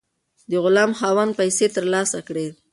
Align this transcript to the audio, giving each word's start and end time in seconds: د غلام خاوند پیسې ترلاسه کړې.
د 0.49 0.51
غلام 0.63 0.91
خاوند 0.99 1.31
پیسې 1.39 1.65
ترلاسه 1.75 2.19
کړې. 2.27 2.47